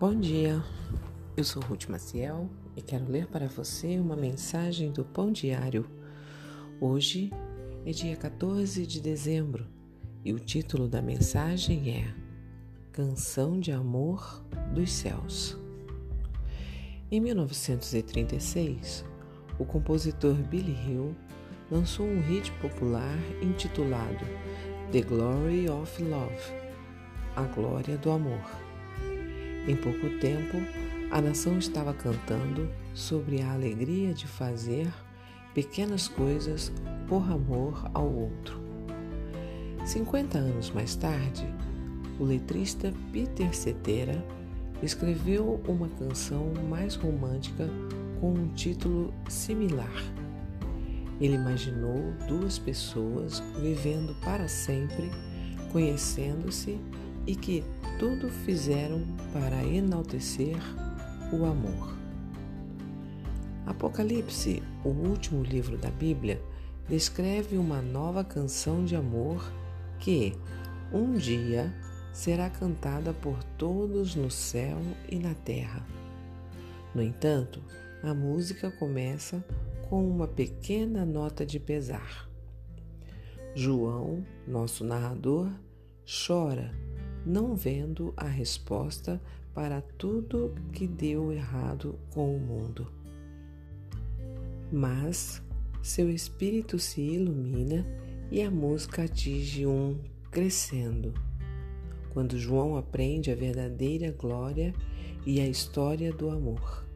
Bom 0.00 0.14
dia, 0.14 0.62
eu 1.36 1.42
sou 1.42 1.60
Ruth 1.60 1.88
Maciel 1.88 2.48
e 2.76 2.80
quero 2.80 3.10
ler 3.10 3.26
para 3.26 3.48
você 3.48 3.98
uma 3.98 4.14
mensagem 4.14 4.92
do 4.92 5.04
Pão 5.04 5.32
Diário. 5.32 5.90
Hoje 6.80 7.32
é 7.84 7.90
dia 7.90 8.14
14 8.14 8.86
de 8.86 9.00
dezembro 9.00 9.66
e 10.24 10.32
o 10.32 10.38
título 10.38 10.86
da 10.86 11.02
mensagem 11.02 11.90
é 11.90 12.14
Canção 12.92 13.58
de 13.58 13.72
Amor 13.72 14.40
dos 14.72 14.92
Céus. 14.92 15.58
Em 17.10 17.18
1936, 17.18 19.04
o 19.58 19.64
compositor 19.64 20.34
Billy 20.34 20.76
Hill 20.86 21.12
lançou 21.72 22.06
um 22.06 22.20
hit 22.20 22.52
popular 22.60 23.18
intitulado 23.42 24.24
The 24.92 25.00
Glory 25.00 25.68
of 25.68 26.00
Love 26.00 26.52
A 27.34 27.42
Glória 27.42 27.98
do 27.98 28.12
Amor. 28.12 28.67
Em 29.68 29.76
pouco 29.76 30.08
tempo, 30.18 30.56
a 31.10 31.20
nação 31.20 31.58
estava 31.58 31.92
cantando 31.92 32.70
sobre 32.94 33.42
a 33.42 33.52
alegria 33.52 34.14
de 34.14 34.26
fazer 34.26 34.90
pequenas 35.52 36.08
coisas 36.08 36.72
por 37.06 37.30
amor 37.30 37.84
ao 37.92 38.10
outro. 38.10 38.58
50 39.84 40.38
anos 40.38 40.70
mais 40.70 40.96
tarde, 40.96 41.46
o 42.18 42.24
letrista 42.24 42.94
Peter 43.12 43.54
Cetera 43.54 44.24
escreveu 44.82 45.60
uma 45.68 45.88
canção 45.88 46.50
mais 46.70 46.94
romântica 46.94 47.68
com 48.22 48.32
um 48.32 48.48
título 48.54 49.12
similar. 49.28 50.02
Ele 51.20 51.34
imaginou 51.34 52.14
duas 52.26 52.58
pessoas 52.58 53.42
vivendo 53.60 54.14
para 54.24 54.48
sempre, 54.48 55.10
conhecendo-se 55.72 56.80
e 57.28 57.36
que 57.36 57.62
tudo 57.98 58.30
fizeram 58.30 59.02
para 59.34 59.62
enaltecer 59.62 60.56
o 61.30 61.44
amor. 61.44 61.94
Apocalipse, 63.66 64.62
o 64.82 64.88
último 64.88 65.42
livro 65.42 65.76
da 65.76 65.90
Bíblia, 65.90 66.42
descreve 66.88 67.58
uma 67.58 67.82
nova 67.82 68.24
canção 68.24 68.82
de 68.82 68.96
amor 68.96 69.44
que, 69.98 70.34
um 70.90 71.12
dia, 71.12 71.70
será 72.14 72.48
cantada 72.48 73.12
por 73.12 73.44
todos 73.58 74.14
no 74.14 74.30
céu 74.30 74.78
e 75.06 75.18
na 75.18 75.34
terra. 75.34 75.86
No 76.94 77.02
entanto, 77.02 77.62
a 78.02 78.14
música 78.14 78.70
começa 78.70 79.44
com 79.90 80.08
uma 80.08 80.26
pequena 80.26 81.04
nota 81.04 81.44
de 81.44 81.60
pesar. 81.60 82.26
João, 83.54 84.24
nosso 84.46 84.82
narrador, 84.82 85.50
chora 86.06 86.72
não 87.28 87.54
vendo 87.54 88.14
a 88.16 88.26
resposta 88.26 89.20
para 89.54 89.82
tudo 89.82 90.54
que 90.72 90.86
deu 90.86 91.30
errado 91.30 91.98
com 92.10 92.34
o 92.34 92.40
mundo. 92.40 92.90
Mas 94.72 95.42
seu 95.82 96.08
espírito 96.10 96.78
se 96.78 97.02
ilumina 97.02 97.86
e 98.30 98.42
a 98.42 98.50
música 98.50 99.04
atinge 99.04 99.66
um 99.66 99.98
crescendo. 100.30 101.12
Quando 102.12 102.38
João 102.38 102.76
aprende 102.76 103.30
a 103.30 103.34
verdadeira 103.34 104.10
glória 104.10 104.74
e 105.26 105.40
a 105.40 105.46
história 105.46 106.12
do 106.12 106.30
amor. 106.30 106.86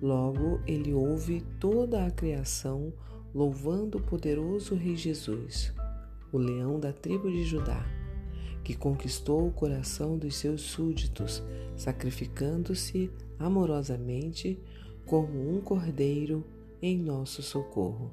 Logo 0.00 0.60
ele 0.66 0.94
ouve 0.94 1.42
toda 1.60 2.06
a 2.06 2.10
criação 2.10 2.92
louvando 3.34 3.98
o 3.98 4.02
poderoso 4.02 4.74
Rei 4.74 4.96
Jesus, 4.96 5.74
o 6.32 6.38
leão 6.38 6.80
da 6.80 6.92
tribo 6.92 7.30
de 7.30 7.44
Judá 7.44 7.97
que 8.62 8.74
conquistou 8.74 9.46
o 9.46 9.52
coração 9.52 10.18
dos 10.18 10.36
seus 10.36 10.62
súditos, 10.62 11.42
sacrificando-se 11.76 13.10
amorosamente 13.38 14.58
como 15.06 15.56
um 15.56 15.60
cordeiro 15.60 16.44
em 16.82 16.98
nosso 16.98 17.42
socorro. 17.42 18.12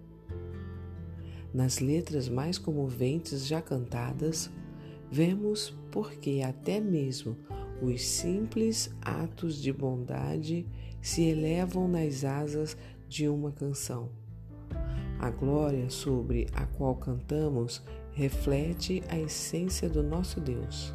Nas 1.53 1.79
letras 1.79 2.27
mais 2.27 2.57
comoventes 2.57 3.45
já 3.47 3.61
cantadas, 3.61 4.51
vemos 5.11 5.75
porque 5.91 6.41
até 6.43 6.79
mesmo 6.79 7.37
os 7.81 8.01
simples 8.01 8.93
atos 9.01 9.61
de 9.61 9.71
bondade 9.71 10.65
se 11.01 11.23
elevam 11.23 11.87
nas 11.87 12.23
asas 12.23 12.77
de 13.07 13.27
uma 13.27 13.51
canção. 13.51 14.09
A 15.19 15.29
glória 15.29 15.89
sobre 15.89 16.47
a 16.53 16.65
qual 16.65 16.95
cantamos 16.95 17.81
reflete 18.15 19.03
a 19.09 19.19
essência 19.19 19.89
do 19.89 20.01
nosso 20.01 20.39
Deus. 20.39 20.93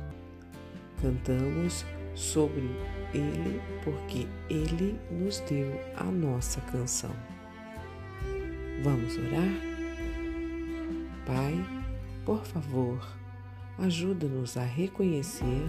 Cantamos 1.00 1.84
sobre 2.14 2.68
Ele 3.14 3.60
porque 3.84 4.26
Ele 4.48 4.98
nos 5.10 5.38
deu 5.40 5.70
a 5.96 6.04
nossa 6.04 6.60
canção. 6.62 7.14
Vamos 8.82 9.16
orar? 9.18 9.70
Pai, 11.26 11.54
por 12.24 12.44
favor, 12.44 13.06
ajuda-nos 13.78 14.56
a 14.56 14.64
reconhecer 14.64 15.68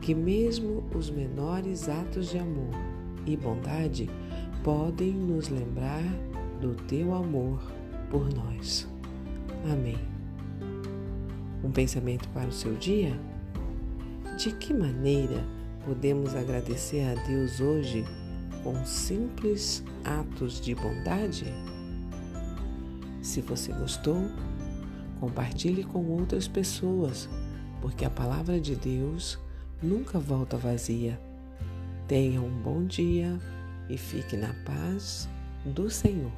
que 0.00 0.14
mesmo 0.14 0.84
os 0.94 1.08
menores 1.08 1.88
atos 1.88 2.30
de 2.30 2.38
amor 2.38 2.74
e 3.26 3.36
bondade 3.36 4.10
podem 4.64 5.12
nos 5.12 5.48
lembrar 5.48 6.02
do 6.60 6.74
teu 6.74 7.14
amor 7.14 7.62
por 8.10 8.28
nós. 8.34 8.88
Amém. 9.72 10.19
Um 11.62 11.70
pensamento 11.70 12.28
para 12.30 12.48
o 12.48 12.52
seu 12.52 12.74
dia? 12.74 13.18
De 14.38 14.52
que 14.52 14.72
maneira 14.72 15.44
podemos 15.84 16.34
agradecer 16.34 17.02
a 17.02 17.14
Deus 17.26 17.60
hoje 17.60 18.04
com 18.62 18.84
simples 18.84 19.84
atos 20.04 20.60
de 20.60 20.74
bondade? 20.74 21.46
Se 23.22 23.42
você 23.42 23.72
gostou, 23.72 24.30
compartilhe 25.20 25.84
com 25.84 26.04
outras 26.06 26.48
pessoas, 26.48 27.28
porque 27.82 28.04
a 28.04 28.10
palavra 28.10 28.58
de 28.58 28.74
Deus 28.74 29.38
nunca 29.82 30.18
volta 30.18 30.56
vazia. 30.56 31.20
Tenha 32.08 32.40
um 32.40 32.50
bom 32.62 32.84
dia 32.84 33.38
e 33.88 33.98
fique 33.98 34.36
na 34.36 34.54
paz 34.64 35.28
do 35.64 35.90
Senhor. 35.90 36.32